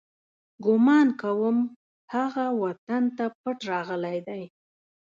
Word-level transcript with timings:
ګمان 0.65 1.07
کوم، 1.21 1.57
هغه 2.13 2.45
وطن 2.63 3.03
ته 3.17 3.25
پټ 3.39 3.57
راغلی 3.69 4.17
دی. 4.27 4.43